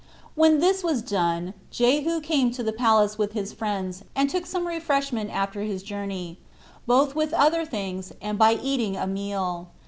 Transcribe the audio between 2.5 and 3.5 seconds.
to the palace with